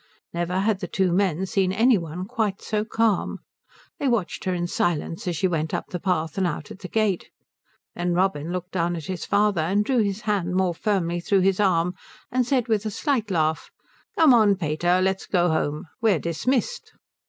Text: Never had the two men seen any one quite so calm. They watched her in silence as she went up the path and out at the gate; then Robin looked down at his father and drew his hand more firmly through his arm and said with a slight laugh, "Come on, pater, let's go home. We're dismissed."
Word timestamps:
Never 0.33 0.61
had 0.61 0.79
the 0.79 0.87
two 0.87 1.11
men 1.13 1.45
seen 1.45 1.71
any 1.71 1.95
one 1.95 2.25
quite 2.25 2.59
so 2.59 2.83
calm. 2.83 3.37
They 3.99 4.07
watched 4.07 4.45
her 4.45 4.53
in 4.55 4.65
silence 4.65 5.27
as 5.27 5.35
she 5.35 5.47
went 5.47 5.75
up 5.75 5.89
the 5.89 5.99
path 5.99 6.39
and 6.39 6.47
out 6.47 6.71
at 6.71 6.79
the 6.79 6.87
gate; 6.87 7.29
then 7.93 8.15
Robin 8.15 8.51
looked 8.51 8.71
down 8.71 8.95
at 8.95 9.05
his 9.05 9.25
father 9.27 9.61
and 9.61 9.85
drew 9.85 9.99
his 9.99 10.21
hand 10.21 10.55
more 10.55 10.73
firmly 10.73 11.19
through 11.19 11.41
his 11.41 11.59
arm 11.59 11.93
and 12.31 12.47
said 12.47 12.67
with 12.67 12.83
a 12.87 12.89
slight 12.89 13.29
laugh, 13.29 13.69
"Come 14.17 14.33
on, 14.33 14.55
pater, 14.55 15.01
let's 15.03 15.27
go 15.27 15.49
home. 15.49 15.85
We're 16.01 16.17
dismissed." 16.17 16.93